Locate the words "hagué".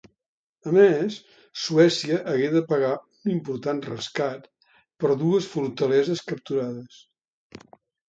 2.31-2.49